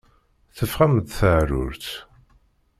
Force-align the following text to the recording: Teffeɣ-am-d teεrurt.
Teffeɣ-am-d 0.57 1.07
teεrurt. 1.17 1.85